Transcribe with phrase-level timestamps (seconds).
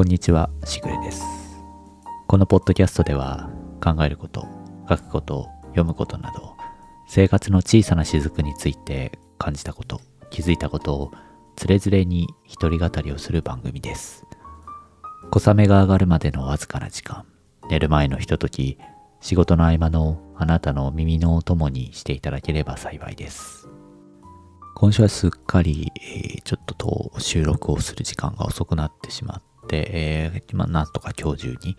[0.00, 1.22] こんにちは、しぐれです。
[2.26, 3.50] このポッドキャストでは
[3.84, 4.48] 考えること、
[4.88, 6.56] 書くこと、読むことなど、
[7.06, 10.00] 生活の小さな雫について感じたこと、
[10.30, 11.12] 気づいたことを
[11.54, 14.24] つれづれに一人語りをする番組です。
[15.30, 17.26] 小雨が上がるまでのわずかな時間、
[17.68, 18.78] 寝る前のひととき、
[19.20, 23.68] 仕事の合間のあなたの耳のお供にしていただければ幸いです。
[24.76, 31.76] 今週はすっかり、えーちょっとと収録をする時間が遅くなってしまって、えーまあ、なんとか今日中に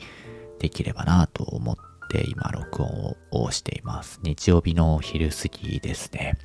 [0.60, 1.76] できればなと思っ
[2.10, 4.22] て今録音をしています。
[4.24, 6.38] 日曜日の昼過ぎですね。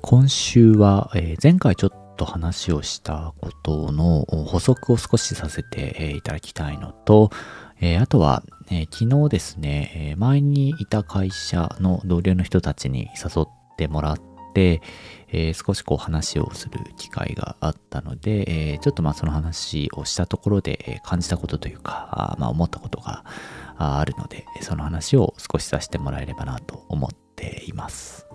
[0.00, 7.30] 今週は、えー前回ちょっと話をしたことの補足を少しさせてえいただきたいのと、
[7.80, 23.24] えーあとは、えー昨日ですね、え前にいた会社の同僚の人たちに誘ってもらって、えー少しこう話をする機会があったので、えーちょっとまあその話をしたところで、感じたことというか、あまあ思ったことが
[23.76, 28.26] あるので、その話を少しさせてもらえればなと思っています。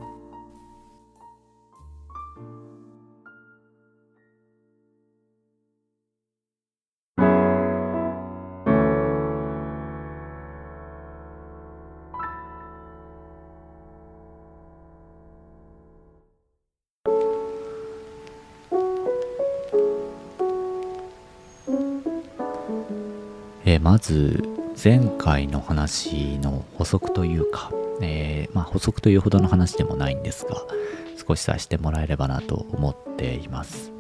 [23.84, 24.42] まず
[24.82, 27.70] 前回の話の補足というか、
[28.02, 30.56] えーまあ、補足というほどの話でもないんですが
[31.28, 33.92] 少しさせてもらえればなと思っています。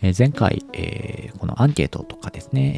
[0.00, 2.72] え前回、えーこのアンケートとかですね、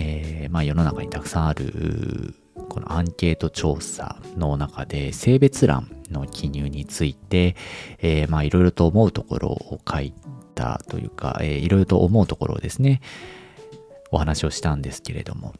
[0.44, 2.34] えまあ、世の中にたくさんある
[2.69, 7.54] このアンケート調査の中で性別欄の記入について、
[7.98, 10.12] えまあいろいろと思うところを書い
[10.56, 13.00] たというか、えーいろいろと思うところをですね
[14.10, 15.54] お話をしたんですけれども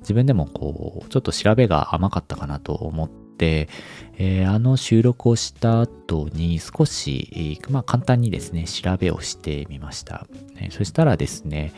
[0.00, 3.68] 自分でもこうちょっと調べが甘かったかなと思って、
[4.16, 10.26] えーあの収録をした後に少し、まあ、簡単にですね調べをしてみました、
[10.56, 11.72] えーそしたらですね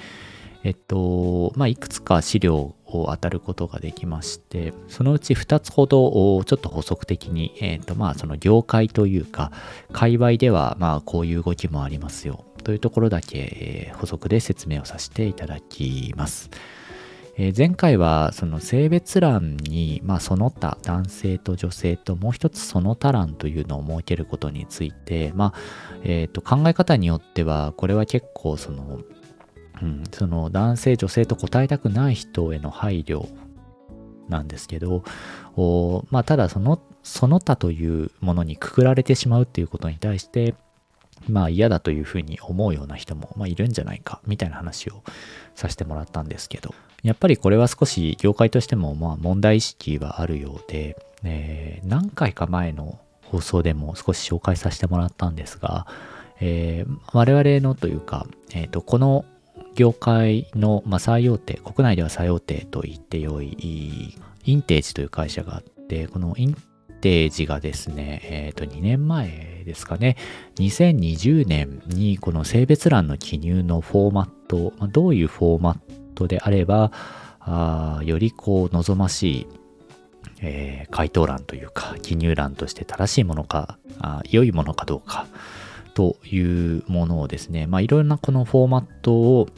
[0.62, 9.52] えっとまあいくつか資料を当たることができましてそのうち2つほどちょっと補足的に、えっとまあその業界というか
[9.92, 16.50] 界隈ではまあこういう動きもありますよというところだけ、補足で説明をさせていただきます。
[17.42, 25.58] え前回はその性別欄に、まあ、その他男性と女性ともう一つその他欄というのを設けることについて、まあ
[26.02, 29.00] えーと考え方によってはこれは結構その,、
[29.80, 33.26] うん、その男性女性と答えたくない人への配慮
[34.28, 35.02] なんですけど
[35.56, 40.54] おまあ、ただそのその他というものにくくられてしまうっていうことに対して
[41.28, 45.02] まあ嫌だというふうに思うような人も、まあ、いるんじゃないかみたいな話を
[45.54, 55.86] させてもらったんですけどやっぱりこれは少し業界としてもまあ問題意識はあるようで、えー何回か前の放送でも少し紹介させてもらったんですが、
[56.40, 59.24] えー我々のというか、えーとこの
[59.74, 66.56] 業界の、まあ、最大手国内では最大手と言ってよいインテージという会社があってこのイン
[67.00, 70.16] テージがですね、えっ、と、2年前ですかね、
[70.56, 75.78] 2020年にこの性別欄の記入のフォーマット、どういうフォーマッ
[76.14, 76.92] トであれば、
[77.40, 79.46] あよりこう望ましい、
[80.42, 85.26] えー回答欄というか記入欄として正しいものかあ良いものかどうか
[85.94, 89.48] というものをですね、まあ、いろんなこのフォーマットを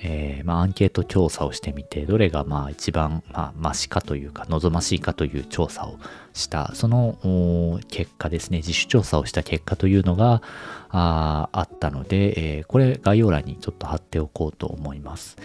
[0.00, 5.98] えーまあ、アンケート調査をしてみてどれがまあ一番まあマシかというか望ましいかという調査を
[6.32, 10.42] したその結果ですね自主調査をした結果というのが
[10.90, 15.36] ああったので、えーこれ概要欄にちょっと貼っておこうと思います。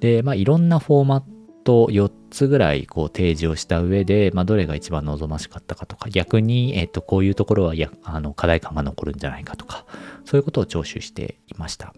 [0.00, 1.22] でまあいろんなフォーマッ
[1.64, 9.84] ト4つぐらいこう提示をした上で、まあ、どれが一番望ましかったかとか逆に、えっとこういうところはやあの課題感が残るんじゃないかとか
[10.24, 11.94] そういうことを聴取していました。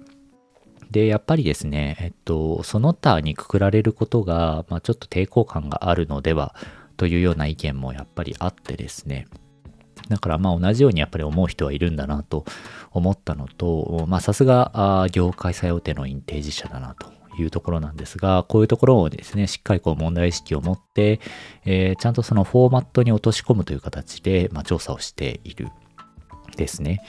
[0.93, 6.55] で、やっぱりですね、えっと、その他にくくられることが、まあ、ちょっと抵抗感があるのでは
[6.97, 9.27] というような意見もやっぱりあってですね、
[10.09, 12.45] だからまあ同じようにやっぱり思う人はいるんだなと
[12.93, 21.21] 思ったのと、まあさすが業界最大手のインテージ社だなというところなんですが、こういうところをですね、しっかりこう問題意識を持って、
[21.65, 25.69] えーちゃんとそのフォーマットに落とし込むという形で、まあ、調査をしている
[26.57, 27.01] ですね。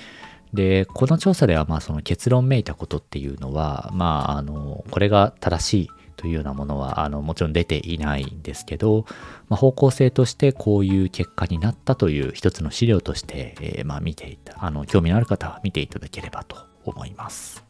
[0.54, 9.06] で、この調査では、まあ、その結論めいたことっていうのは、まあ、あの、これが正しいというようなものは、あの、もちろん出ていないんですけど、
[9.50, 17.64] まあ、方向性としてこういう結果になったという一つの資料として、えーまあ、見ていた、あの、興味のある方は見ていただければと思います。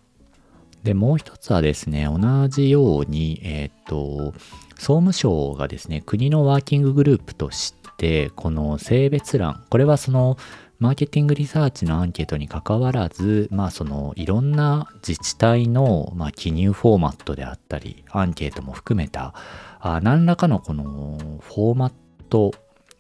[0.83, 4.33] で、もう一つはですね、同じように、えっ、と、
[4.75, 10.38] 総務省がですね、国のワーキンググループとして、この性別欄、これはその、
[10.83, 19.33] マーケティングリサーチのアンケートにかかわらず、まあそのいろんな自治体の、まあ、記入フォーマットであったり、アンケートも含めた、
[19.80, 21.94] あ何らかのこのフォーマッ
[22.27, 22.51] ト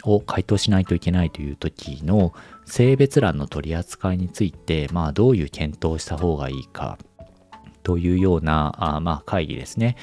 [0.05, 2.33] を回答しないといけないという時の
[2.63, 6.97] 性別欄の取り扱いについて、まあどういう検討をした方がいいか
[7.83, 9.97] というような、あまあ会議ですね。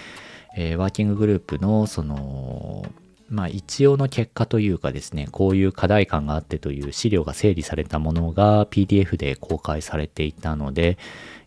[0.55, 2.85] えー、ワーキンググループのその
[3.31, 10.99] まあ一応の結果というかですね、こういう課題感があってという資料が整理されたものが PDF で公開されていたので、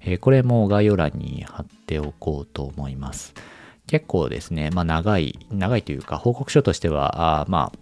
[0.01, 3.33] えー、これも概要欄に貼っておこうと思います。
[3.85, 7.77] 結構ですね、まあ長い、長いというか報告書としては、あまあ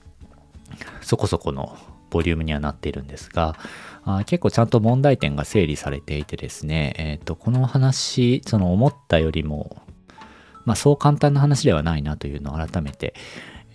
[1.01, 1.77] そこそこの
[2.09, 3.56] ボリュームにはなっているんですが、
[4.03, 9.77] あ結構ちゃんと問題点が整理されていてですね、えっ、ー、と、この話、その思ったよりも、
[10.65, 13.13] まあそう簡単な話ではないなというのを改めて、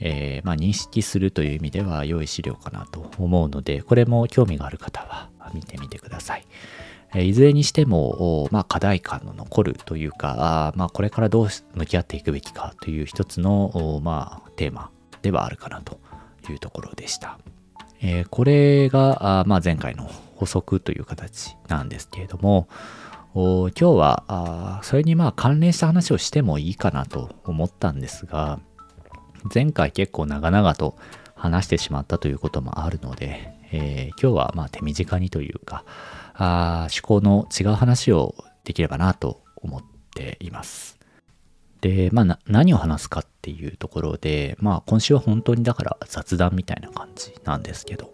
[0.00, 6.46] えー、まあ、認識するという意味では良い資料かなと思うので、これも興味がある方は見てみてください。
[7.14, 14.90] えいずれにしても、まあ、課題感の残るというか、あまあ、これからどう向き合っていくべきかという一つの、まあ、テーマ
[15.22, 15.99] ではあるかなと
[16.50, 17.38] いうところでした。
[18.02, 22.69] えー、これが、あまあ、前回の補足という形なんですけれども、
[23.34, 28.60] 今日はそれにまあ関連した話をしてもいいかなと思ったんですが、
[29.52, 30.96] 前回結構長々と
[31.34, 35.84] 話してしまったということもあるので、えー、今日はまあ手短にというか、
[36.34, 38.34] あ趣向の違う話を
[38.64, 39.82] できればなと思っ
[40.14, 40.98] ています。
[41.81, 48.12] で、まあ何を話すかっていうところで、まあ今週は本当にだから雑談みたいな感じなんですけど、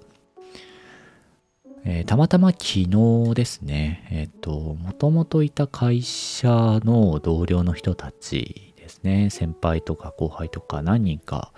[1.84, 8.71] えー、たまたま昨日ですね、えっ、ー、と、もともといた会社の同僚の人たち
[9.02, 11.52] ね先輩とか後輩とか何人か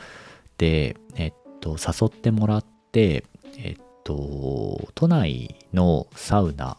[0.58, 3.25] で、えっと、誘ってもらって
[3.56, 6.76] えっと都内のサウナ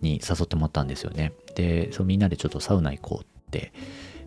[0.00, 1.32] に誘ってもらったんですよね。
[1.54, 3.72] でそうみんなでちょっとサウナ行こうって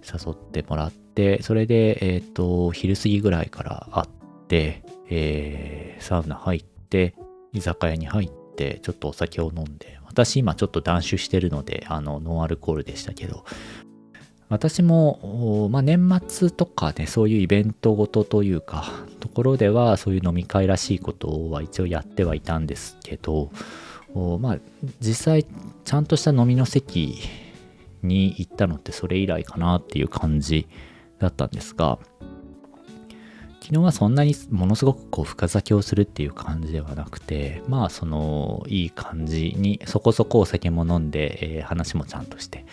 [0.04, 4.08] 誘ってもらってそれでえっと昼過ぎぐらいから会っ
[4.48, 7.16] てえー、サウナ入って
[7.52, 13.46] 居酒屋に入ってちょっとお酒を飲んで私今ちょっと断酒してるのであのノンアルコールでしたけど
[14.54, 18.86] 私も、まあ、年末とかね、そういうイベントごとというか、
[19.20, 23.50] ところではそういう飲み会らしいことは一応やってはいたんですけど、
[24.40, 24.58] まあ、
[25.00, 25.48] 実際
[25.86, 27.20] ちゃんとした飲みの席
[28.04, 30.68] に行ったのってそれ以来かなっていう感じ
[31.18, 31.98] だったんですが、
[33.62, 42.66] 昨日はそんなにものすごくこう深酒をするっていう感じではなくて、まあそのいい感じにそこそこお酒も飲んで、えー、話もちゃんとして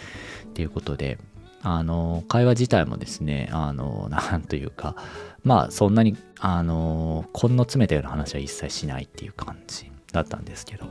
[0.44, 1.18] っていうことで、
[1.62, 4.96] あの、会話自体もですね、あの、なんというか、
[5.44, 10.86] まあ、そんなに、あの、根の詰めたような話は一切しないっていう感じだったんですけど、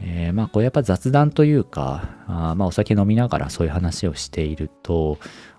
[0.00, 5.18] えー、まあ、これやっぱ雑談というか、あまあ、お酒飲みながらそういう話をしていると、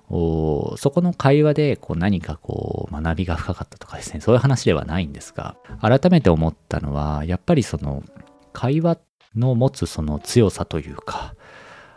[0.09, 8.03] そこの会話でこう何かこう学びが深かったとかですね、そういう話ではないんですが、改めて思ったのは、やっぱりその
[8.51, 8.99] 会話
[9.35, 11.35] の持つその強さというか、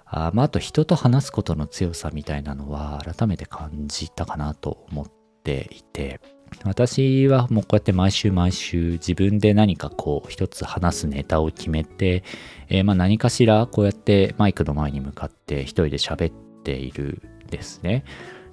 [0.07, 5.07] あまあ、あと人と話すことの強さみたいなのは改めて感じたかなと思っ
[5.43, 6.21] ていて、
[6.65, 12.23] 私はもうこうやって毎週毎週自分で何かこう一つ話すネタを決めて、
[12.69, 17.21] えー、まあ何かしらこうやってマイクの前に向かって一人で喋っている
[17.51, 18.05] ですね。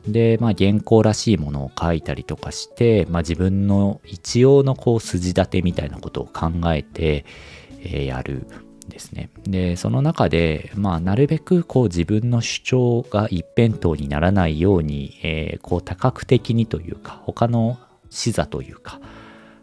[0.07, 7.25] で、まあ原稿らしいものを書いたりとかして、まあ自分の一応のこう筋立てみたいなことを考えて、
[7.83, 8.47] やる。
[8.89, 9.29] ですね。
[9.43, 17.77] で、その中で、まあ、なるべくこう自分の主張が一辺倒にならないように、えー、こう多角的にというか、他の
[18.09, 18.99] 視座というか、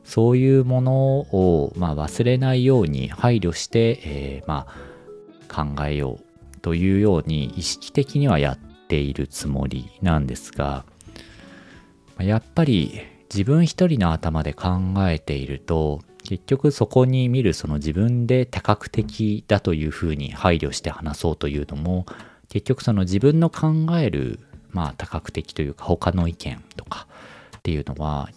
[0.04, 8.58] そういうものを、まあ、忘れないように配慮して、えー、まあ、考えようというように意識的にはやっ
[8.88, 10.84] ているつもりなんですが、
[12.18, 13.00] やっぱり
[13.32, 22.06] 自分一人の頭で考えていると結局そこに見るその自分で多角的だというふうに配慮して話そうというのも
[22.48, 23.68] 結局その自分の考
[23.98, 24.38] える
[24.70, 27.08] まあ多角的というか他の意見とか
[27.56, 28.28] っていうのは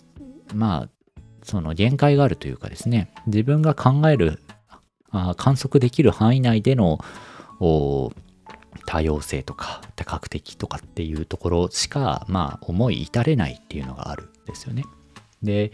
[0.55, 0.89] まあ
[1.43, 4.39] その限界があるというかですね自分が考える
[5.11, 6.97] あ観測できる範囲内での
[7.59, 8.11] 多
[9.03, 14.83] 様性とか多角的とかっていうところしかまあ思い至れないっていうのがあるんですよね。
[15.43, 15.71] で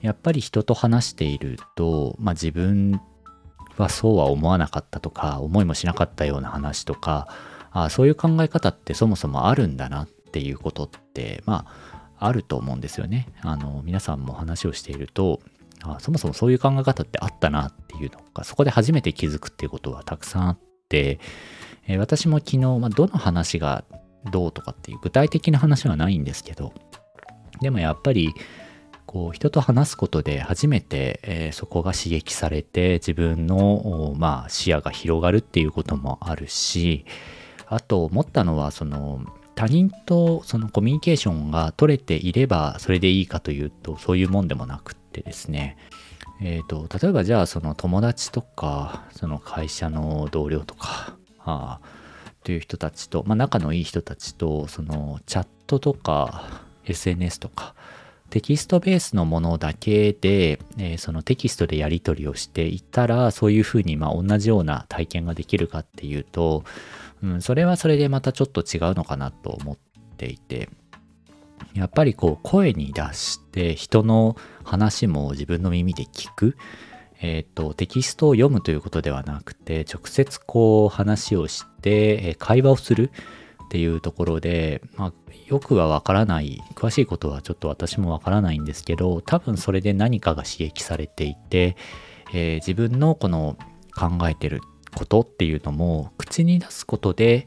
[0.00, 3.00] やっぱり人と話していると、まあ、自分
[3.76, 7.28] はそうは思わなかったとか思いもしなかったような話とか
[7.70, 13.28] あそういう考え方ってそもそもあるんだなっていうことってまああると思うんですよね。
[13.40, 15.40] あの皆さんも話をしていると
[15.82, 21.18] あそもそもそういう考え方ってあったなっていうのがそこで初めて気づくっていうことはたくさんあって、
[21.86, 23.84] えー、私も昨日、まあ、どの話が
[24.30, 26.74] どうとかっていう具体的な話はないんですけど
[27.62, 28.34] でもやっぱり
[29.10, 37.04] こう人と話すことで初めて、えー、そこが刺激されて自分の、まあ、視野が広がるっていうこともあるし
[37.66, 39.24] あと思ったのはその
[39.56, 45.76] 他人とそのコミュニケーションが取れていればそれでいいかというとそういうもんでもなくってですね。
[46.40, 51.80] えーと、例えばじゃあその友達とかその会社の同僚とかあ
[52.44, 57.74] という人たちと、まあ、仲のいい人たちとそのチャットとか SNS とか
[58.30, 66.64] テキストベースのものだけで、えー、そのテキストでやり取りをしていたらそういうふうにまあ同じような体験ができるかっていうと、
[67.22, 69.76] うん、それはそれでまたちょっと違うのかなと思っ
[70.16, 70.70] ていて。
[71.74, 74.34] やっぱりこう声に出して人の
[74.64, 76.56] 話も自分の耳で聞く、
[77.20, 83.10] え、ー、とテキストを読むということではなくて直接こう話をして会話をする。
[83.70, 85.12] っていうところで、まあ、
[85.46, 91.76] よくはわからない詳しいことはちょっと私もわからないんですけど多分それで何かが刺激されていて、
[92.34, 93.56] えー、自分のこの
[93.94, 94.60] 考えてる
[94.92, 97.46] ことっていうのも口に出すことで、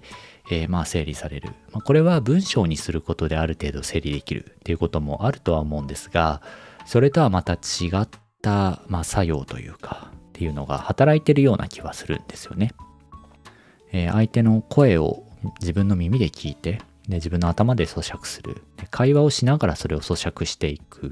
[0.49, 6.41] えー、まあ整理される、まあ、これは文章にすることである程度整理できるっていうこともあるとは思うんですが
[6.85, 7.57] それとはまた違
[7.97, 8.07] っ
[8.41, 12.71] た、まあ、作用というかっていうのが働いてるような気はするんですよね、
[13.91, 15.25] えー、相手の声を
[15.59, 21.11] 自分の耳で聞いてで自分の頭で咀嚼する会話をしながらそれを咀嚼していくっ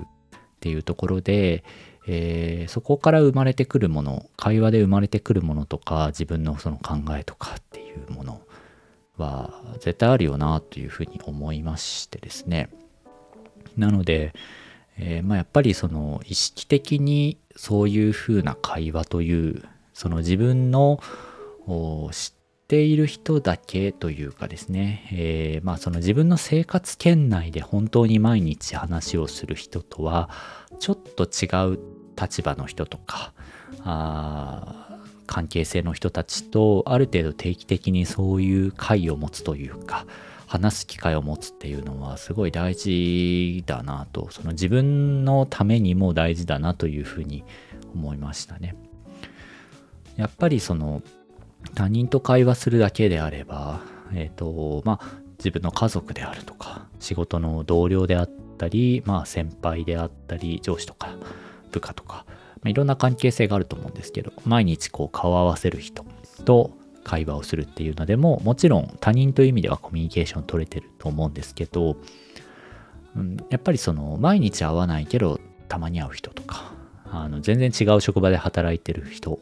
[0.61, 1.63] ていうところで、
[2.07, 8.41] えー、そこから生まれてくるもの会話で生まれてくるものとか自分のその考えとかっていうもの
[9.17, 12.69] は絶対あるよなというふうに思いましてですね。
[13.77, 14.33] なので、
[14.97, 20.99] えー、まあ、やっぱりその意識的にそういうふうな会話というその自分の
[22.11, 22.40] 知っ
[22.71, 30.29] ている人だけというかですね、えー、まあその自分の生活圏内で本当に毎日話をする人とは
[30.79, 31.79] ちょっと違う
[32.17, 33.33] 立場の人とか
[33.83, 40.05] あ関係性の人たちとある程度定期的にそういう会を持つというか
[40.47, 47.43] 話す機会を持つっていうのはすごい大事だなとその自分のためにも大事だなというふうに
[47.93, 48.77] 思いましたね。
[50.15, 51.01] やっぱりその
[51.75, 53.81] 他人と会話するだけであれば
[54.13, 61.15] えっ、ー、とまあ自分の家族であるとか仕事の同僚であったりまあ先輩であったり上司とか
[61.71, 62.25] 部下とか
[62.61, 66.05] まあ、いろんな関係性があると思うんですけど、毎日こう顔を合わせる人
[66.45, 66.71] と
[67.03, 71.97] 会話をするっていうのでも、もちろん他人という意味ではコミュニケーション取れてると思うんですけど、
[73.15, 76.71] うん、やっぱりその毎日会わないけどたまに会う人とか、
[77.05, 79.39] あの全然違う職場で働いてる人、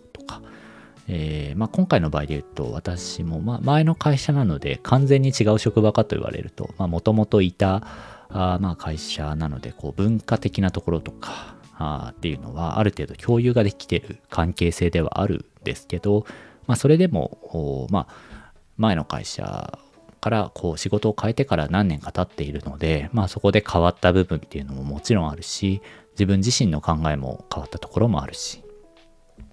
[1.12, 7.82] えー、まあ、今回の場合で言うと私もま前の会社なので完全に違う職場かと言われるともともといた
[8.30, 16.25] あまあ会社なのでこう文化的なところとかあっていうのはある程度共有ができてる関係性ではあるんですけど、
[16.68, 19.80] まあ、それでも、まあ、前の会社
[20.22, 28.62] からこう仕事を変えてから何年か経っているので、まあ、そこで変わった部分っていうのももちろんあるし自分自身の考えも変わったところもあるし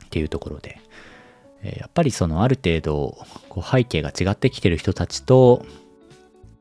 [0.04, 0.80] っていうところで、
[1.62, 5.64] やっぱりそのある程度こう背景が違ってきてる人たちと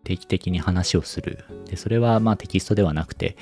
[0.04, 3.36] 定期的に話をするでそれはまあテキストではなくて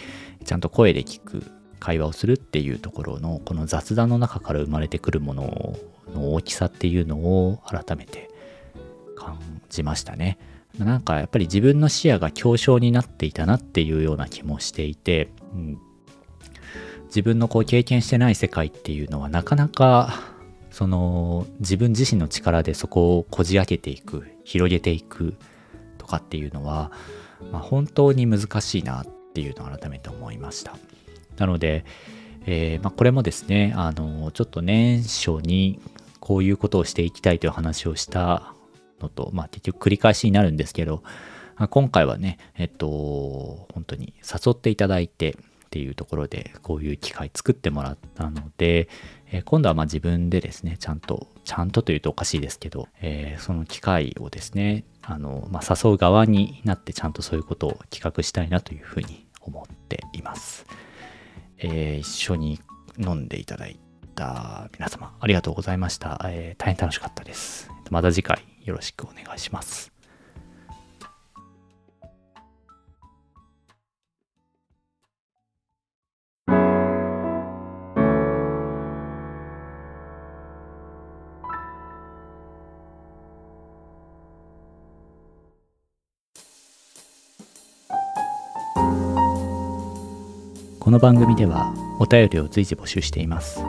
[0.44, 1.44] ちゃんと声で聞く
[1.80, 5.78] 会話をするっていうところのこの雑談の中から生まれてくるもの
[6.14, 8.30] の大きさっていうのを改めて
[9.18, 9.38] 感
[9.70, 10.38] じましたね。
[10.78, 15.78] なんかやっぱり自分の視野が強小になっていたなっていうような気もしていて、うん、
[17.08, 20.33] 自分のこう経験してない世界っていうのはなかなか
[20.74, 25.36] その自分自身の力でそこをこじ開けていく広げていく
[26.00, 26.92] とかっていうのは、
[27.52, 30.76] まあ、本当に難しいなっていうのを改めて思いました。
[31.38, 31.86] なので、
[32.48, 35.80] えー、まあ、これもですね、あの、ちょっと年初に
[36.20, 38.56] こういうことをしていきたいという話をした
[39.00, 41.04] のと、まあ、結局繰り返しになるんですけど、
[41.70, 45.38] 今回はね、えっと、本当に誘っていただいて
[45.74, 48.88] っていうところで、こういう機会作ってもらったので、
[49.32, 60.68] えー、今度はま自分でですね、ちゃんと、ちゃんとというとおかしいですけど、えー、その機会をですね、あの、まあ、誘う側になってちゃんとそういうことを企画したいなというふうに思っています。
[61.58, 62.62] えー、一緒に
[63.00, 63.80] 飲んでいただい
[64.14, 66.22] た皆様、ありがとうございました。
[66.26, 67.72] え、大変楽しかったです。
[67.90, 69.93] また次回よろしくお願いします。
[90.84, 93.62] この番組ではお便りを随時募集しています。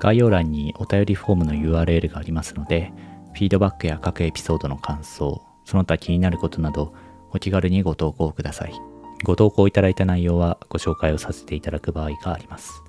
[0.00, 2.92] 概要欄にお便りフォームの URL がありますので
[3.34, 6.92] フィードバックや各エピソードの感想その他気になることなど
[7.30, 8.72] お気軽にご投稿ください。
[9.22, 12.82] ご投稿いただいた内容はご紹介をさせていただく場合があります。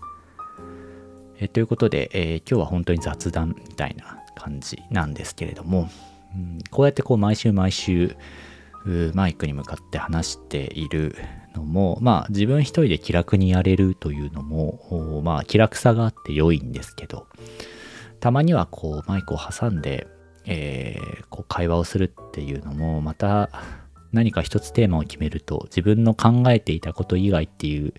[1.37, 5.87] えということで、えー、今日は本当に雑談みたいな感じなんですけれども、
[6.33, 8.15] うん、こうやってこう毎週毎週
[9.13, 11.15] マイクに向かって話している
[11.55, 17.27] のもまあ自分一人で気楽にやれるというのもまあ気楽さがあって良いんですけど
[18.19, 20.07] たまにはこうマイクを挟んで、
[20.45, 23.49] えー、こう会話をするっていうのもまた
[24.11, 27.93] 何か一つテーマを決めると自分の考えていたこと以外っていう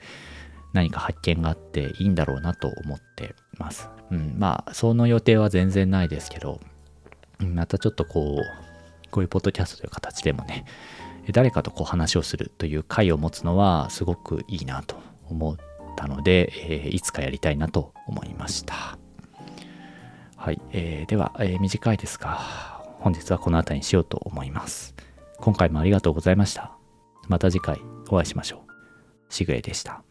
[0.73, 3.89] 何か発見があっていいんだろうなと思ってます。
[4.11, 6.61] うん、まあその予定は全然ないですけど
[7.41, 10.65] またちょっとこうこういうポッドキャストという形でもね、
[11.33, 14.97] 誰かとこう話をするという会を持つのはすごくいいなと
[15.29, 15.57] 思っ
[15.97, 18.99] たので、え、いつかやりたいなと思いました。
[20.37, 22.39] はい、えー、では、えー、短いですが、
[23.01, 24.95] 本日はこの辺りにしようと思います。
[25.39, 26.73] 今回もありがとうございました。
[27.29, 29.35] また次回お会いしましょう。
[29.35, 30.06] しぐれでした。